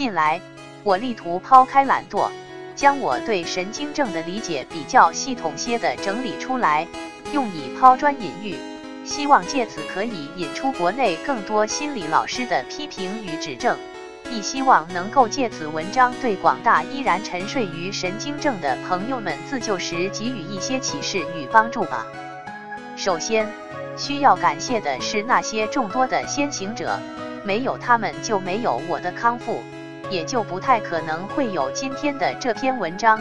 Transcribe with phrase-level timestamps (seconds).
[0.00, 0.40] 近来，
[0.82, 2.30] 我力图抛开懒惰，
[2.74, 6.88] 将我对神经症的理解比较系统些的整理出来，
[7.34, 8.56] 用以抛砖引玉，
[9.04, 13.76] 希望借此可以引出国内更多心理老师的批评与指正。
[14.30, 22.06] 亦希望能够借此文章对广大依然沉睡于神经症的朋友们自救时给予一些启示与帮助吧。
[22.96, 23.46] 首先，
[23.98, 26.98] 需要感谢的是那些众多的先行者，
[27.44, 29.62] 没有他们就没有我的康复，
[30.10, 33.18] 也就不太可能会有今天的这篇文章。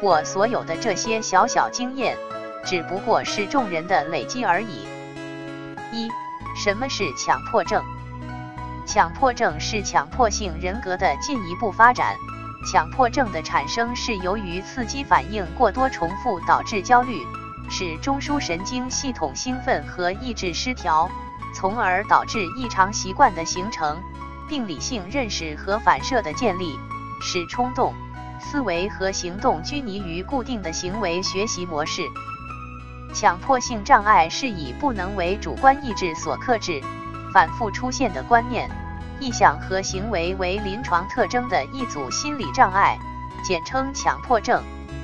[0.00, 2.16] 我所有的这些小小经验，
[2.64, 4.88] 只不过是众人的累积而已。
[5.92, 6.08] 一，
[6.56, 7.84] 什么是强迫症？
[8.86, 12.16] 强迫症是强迫性人格的进一步发展。
[12.72, 17.26] 强迫症的产生是由于刺激反应过多重复导致焦虑，
[17.70, 21.10] 使中枢神经系统兴奋和抑制失调，
[21.54, 23.96] 从而导致异常习惯的形成，
[24.50, 26.76] 并理性认识和反射的建立，
[27.22, 27.94] 使冲动、
[28.38, 32.02] 思维和行动拘泥于固定的行为学习模式。
[33.14, 36.82] 强迫性障碍是以不能为主观意志所克制。
[37.32, 38.68] 反复出现的观念、
[39.20, 42.98] 意向和行为为临床特征的一组心理障碍，
[43.44, 44.60] 简称强迫症。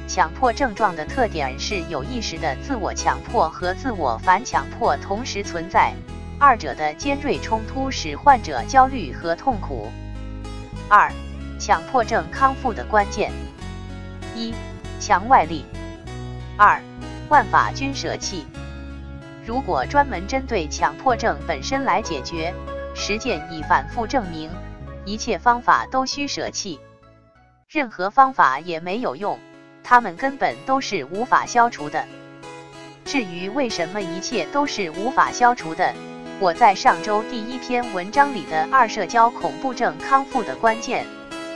[0.08, 5.94] 强迫症状的特点是有意识的自我强迫和自我反强迫同时存在，
[6.39, 9.91] 二者的尖锐冲突使患者焦虑和痛苦。
[10.89, 11.11] 二、
[11.59, 13.33] 强迫症康复的关键：
[14.34, 14.55] 一、
[15.01, 15.64] 强外力；
[16.59, 16.81] 二、
[17.31, 18.47] 万法均舍弃。
[19.47, 22.53] 如果专门针对强迫症本身来解决，
[22.95, 24.51] 实践已反复证明，
[25.07, 26.79] 一切方法都需舍弃，
[27.67, 29.39] 任何方法也没有用，
[29.83, 32.05] 它们根本都是无法消除的。
[33.07, 35.95] 至于为什么一切都是无法消除的，
[36.39, 41.06] 我在上周第一篇文章里的二社交恐怖症康复的关键，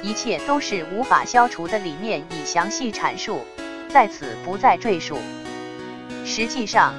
[0.02, 3.44] 一切都是无法消除的里面已详细阐述，
[3.90, 5.18] 在此不再赘述。
[6.24, 6.94] 实际上。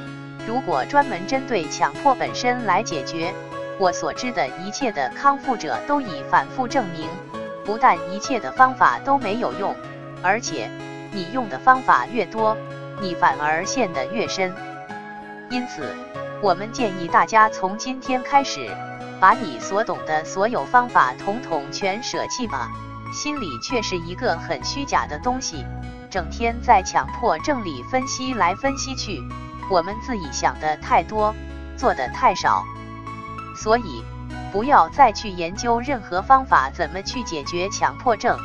[0.48, 3.32] 如果专门针对强迫本身来解决，
[3.78, 7.08] 我所知的一切的康复者都已反复证明，
[7.64, 9.76] 不但一切的方法都没有用，
[10.24, 10.68] 而且
[11.12, 12.58] 你用的方法越多，
[13.00, 14.52] 你反而陷得越深。
[15.52, 15.96] 因此，
[16.44, 18.76] 我们建议大家从今天开始，
[19.20, 22.72] 把你所懂的所有方法统统全舍弃吧。
[23.14, 25.64] 心理却是一个很虚假的东西，
[26.10, 29.22] 整天在强迫症里分析来分析去。
[29.70, 31.36] 我们自己想的太多，
[31.78, 32.64] 做的太少，
[33.56, 34.04] 所以
[34.52, 38.36] 不要再去研究任何方法怎么去解决强迫症，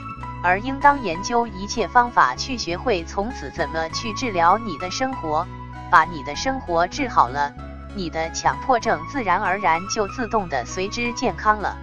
[0.45, 5.47] 而应当研究一切方法去学会从此怎么去治疗你的生活，
[5.91, 7.55] 把你的生活治好了，
[7.97, 11.77] 你的强迫症自然而然就自动的随之健康了。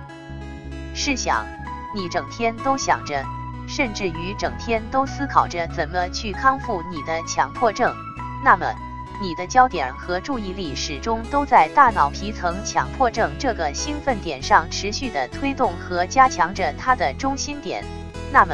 [0.93, 1.43] 试想，
[1.95, 3.25] 你整天都想着，
[3.67, 7.93] 甚至于整天都思考着怎么去康复你的强迫症，
[8.45, 8.65] 那么。
[9.21, 17.85] 你的焦点和注意力始终都在大脑皮层强迫症这个兴奋点上，持续的推动和加强着它的中心点。
[18.33, 18.53] 那么，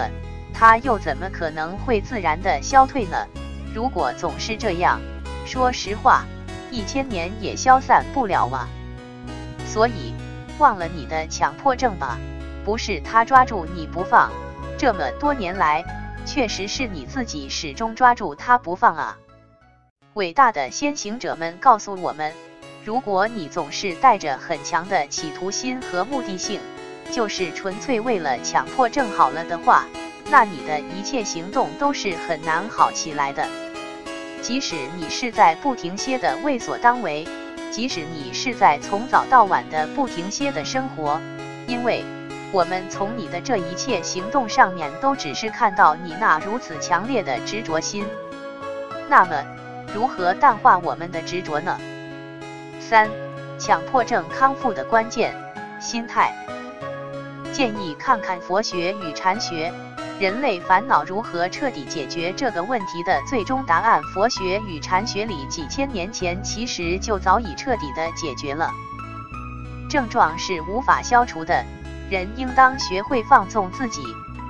[0.53, 3.17] 它又怎么可能会自然的消退呢？
[3.73, 4.99] 如果总是这样，
[5.45, 6.25] 说实话，
[6.71, 8.67] 一千年也消散不了啊。
[9.65, 10.13] 所以，
[10.57, 12.17] 忘了你的强迫症吧，
[12.65, 14.31] 不是他抓住你不放，
[14.77, 15.83] 这么多年来，
[16.25, 19.17] 确实是你自己始终抓住他不放啊。
[20.13, 22.33] 伟大的先行者们告诉我们：
[22.83, 26.59] 如果你总是带着很强的企图心和目的性，
[27.11, 29.85] 就是纯粹为了强迫症好了的话，
[30.31, 33.47] 那你的一切行动都是很难好起来的。
[34.41, 37.27] 即使你是在不停歇的为所当为，
[37.71, 41.19] 即使你是在从早到晚的不停歇的生活，
[41.67, 42.03] 因为
[42.51, 48.05] 我们从你的这一切行动上面都只是看到你那如此强烈的执着心，
[49.09, 49.43] 那么。
[49.91, 51.75] 如何淡化我们的执着呢？
[52.79, 53.09] 三、
[53.57, 55.33] 强迫症康复的关键
[55.79, 56.31] 心态。
[57.51, 59.73] 建议看看佛学与禅学，
[60.19, 64.03] 人类烦恼如何彻底解决这个问题的最终答案。
[64.13, 68.69] 佛学与禅学里几千年前其实就早已彻底的解决了。
[69.89, 71.63] 症状是无法消除的，
[72.09, 74.01] 人应当学会放纵自己，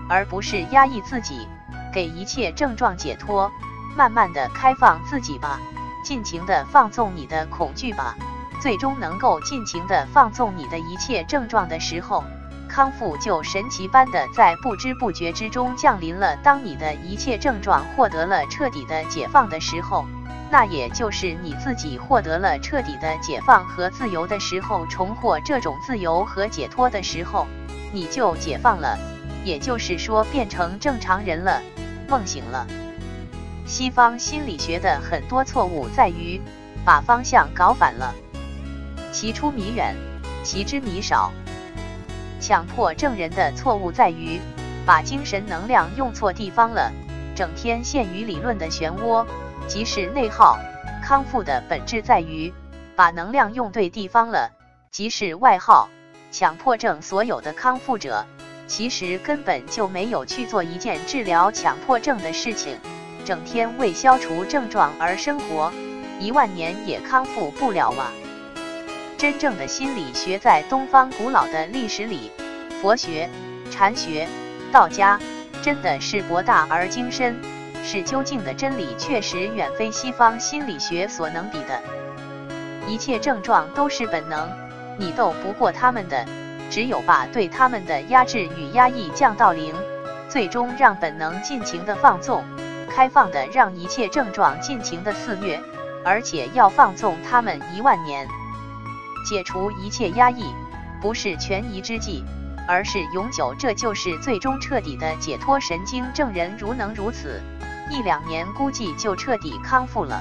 [0.09, 1.47] 而不是压抑自己，
[1.93, 3.51] 给一切症状解脱。
[3.95, 5.59] 慢慢的开放自己吧，
[6.03, 8.15] 尽情的放纵你的恐惧吧，
[8.59, 12.23] 最终能够尽情的放纵你的一切症状的时候，
[12.69, 16.37] 康复就神奇般的在不知不觉之中降临了。
[16.37, 20.05] 当你的一切症状获得了彻底的解放的时候，
[20.51, 27.45] 那也就是你自己获得了彻底的解放和自由的时候，重获这种自由和解脱的时候，
[27.91, 28.97] 你就解放了，
[29.43, 31.61] 也就是说变成正常人了，
[32.07, 32.65] 梦醒了。
[33.65, 36.41] 西方心理学的很多错误在于
[36.85, 38.13] 把方向搞反了，
[39.11, 39.95] 其出弥远，
[40.43, 41.31] 其知弥少。
[42.39, 44.39] 强迫症人的错误在于
[44.85, 46.91] 把精神能量用错地方了，
[47.35, 49.25] 整天陷于理论的漩涡，
[49.67, 50.57] 即是内耗。
[51.03, 52.53] 康复的本质在于
[52.95, 54.51] 把能量用对地方了，
[54.91, 55.89] 即是外耗。
[56.31, 58.25] 强迫症所有的康复者。
[58.67, 62.77] 其实根本就没有去做一件治疗强迫症的事情，
[63.25, 65.73] 整天为消除症状而生活，
[66.19, 68.11] 一万年也康复不了啊！
[69.19, 72.31] 真正的心理学在东方古老的历史里，
[72.81, 73.29] 佛学、
[73.69, 74.25] 禅学、
[74.71, 75.19] 道家
[75.61, 77.35] 真的是博大而精深，
[77.83, 81.81] 是究竟的真理，确实远非西方心理学所能比的。
[82.87, 84.49] 一切症状都是本能，
[84.97, 86.25] 你斗不过他们的。
[86.69, 89.75] 只有把对他们的压制与压抑降到零，
[90.29, 92.45] 最终让本能尽情的放纵，
[92.89, 95.59] 开放的让一切症状尽情的肆虐，
[96.05, 98.27] 而且要放纵他们一万年，
[99.29, 100.43] 解除一切压抑，
[100.99, 102.25] 不是权宜之计，
[102.67, 105.59] 而是永久，这就是最终彻底的解脱。
[105.59, 107.39] 神经症人如能如此，
[107.91, 110.19] 一两年估计就彻底康复了。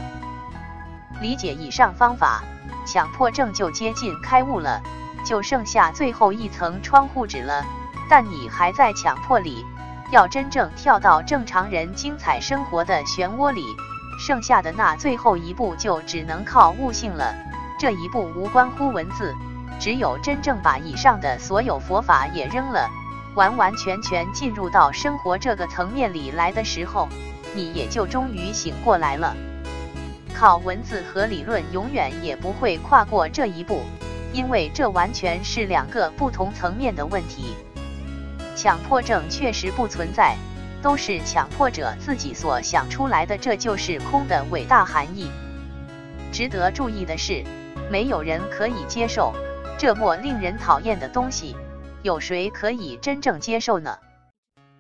[1.23, 2.45] 理解以上方法，
[2.87, 4.83] 强迫症就接近开悟了。
[5.25, 7.65] 就剩下最后一层窗户纸了，
[8.11, 9.65] 但你还在强迫里。
[10.11, 13.65] 要真正跳到正常人精彩生活的漩涡里，
[14.21, 17.48] 剩下的那最后一步就只能靠悟性了。
[17.79, 19.35] 这一步无关乎文字，
[19.79, 22.91] 只有真正把以上的所有佛法也扔了，
[23.35, 27.09] 完完全全进入到生活这个层面里来的时候，
[27.55, 29.35] 你也就终于醒过来了。
[30.35, 33.83] 靠文字和理论永远也不会跨过这一步。
[34.31, 37.57] 因为这完全是两个不同层面的问题。
[38.55, 40.37] 强迫症确实不存在，
[40.83, 45.31] 都是强迫者自己所想出来的，这就是空的伟大含义。
[46.31, 47.43] 值得注意的是，
[47.91, 49.33] 没有人可以接受
[49.79, 51.57] 这么令人讨厌的东西，
[52.03, 53.99] 有谁可以真正接受呢？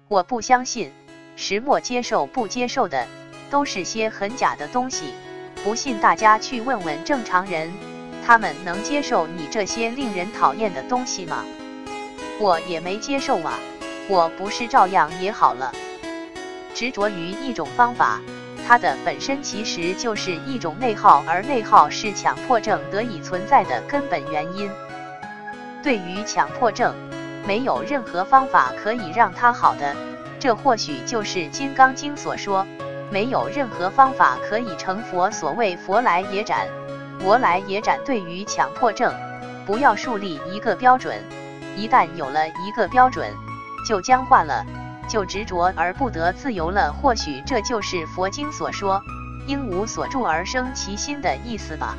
[0.08, 0.92] 我不相信，
[1.36, 3.06] 石墨接受不接受的
[3.50, 5.14] 都是些很假的东西。
[5.64, 7.72] 不信，大家去问问正常人。
[8.26, 11.46] 他们能接受你这些令人讨厌的东西吗？
[12.38, 13.58] 我也没接受啊，
[14.06, 15.72] 我不是照样也好了。
[16.74, 18.20] 执着于一种方法，
[18.68, 24.70] 它的本身其实就是一种内耗，而内耗是强迫症得以存在的根本原因。
[25.82, 26.94] 对于强迫症，
[27.46, 29.96] 没有任何方法可以让它好的，
[30.38, 32.66] 这或许就是《金刚经》所说，
[33.10, 35.30] 没有任何方法可以成佛。
[35.30, 36.68] 所谓佛来也斩。
[37.20, 37.98] 魔来也斩。
[38.04, 39.14] 对于强迫症，
[39.64, 41.24] 不要树立一个标准，
[41.74, 43.32] 一旦有了一个标准，
[43.88, 44.66] 就僵化了，
[45.08, 46.92] 就执着而不得自由了。
[46.92, 49.02] 或许这就是佛经所说
[49.48, 51.96] “应无所住而生其心”的意思吧。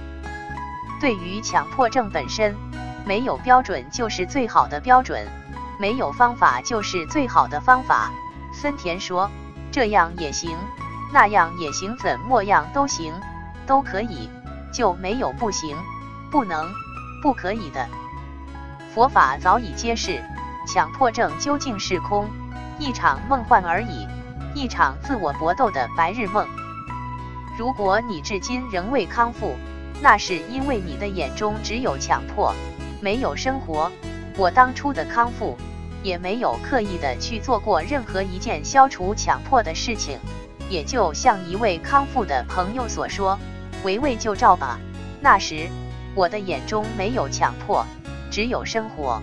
[1.01, 2.55] 对于强迫症本身，
[3.05, 5.27] 没有标准就是最好的标准，
[5.79, 8.11] 没有方法就是最好的方法。
[8.53, 9.29] 森田说
[9.71, 10.55] ：“这样也行，
[11.11, 13.13] 那样也行，怎么样都行，
[13.65, 14.29] 都可以。”
[14.71, 15.75] 就没有不行、
[16.29, 16.71] 不能、
[17.23, 17.87] 不可以的。
[18.93, 20.23] 佛法早已揭示，
[20.67, 22.29] 强迫症究竟是空，
[22.79, 24.07] 一场梦幻而已，
[24.55, 26.47] 一场自我搏斗的白日梦。
[27.57, 29.55] 如果你至今仍未康复，
[30.01, 32.55] 那是因为你的眼中只有强迫，
[33.01, 33.91] 没有生活。
[34.37, 35.57] 我当初的康复，
[36.01, 40.17] 也没有刻意的去做过任何一件消除强迫的事情。
[40.69, 43.37] 也就像一位康复的朋友所说。
[43.83, 44.79] 围魏救赵吧。
[45.21, 45.69] 那时，
[46.15, 47.85] 我的眼中没有强迫，
[48.29, 49.21] 只有生活。